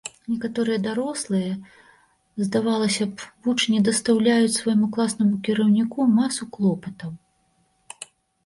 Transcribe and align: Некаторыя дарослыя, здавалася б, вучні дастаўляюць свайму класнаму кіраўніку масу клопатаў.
Некаторыя 0.33 0.79
дарослыя, 0.85 1.51
здавалася 2.45 3.03
б, 3.11 3.15
вучні 3.47 3.83
дастаўляюць 3.91 4.57
свайму 4.61 4.89
класнаму 4.97 5.35
кіраўніку 5.49 5.99
масу 6.17 6.43
клопатаў. 6.57 7.17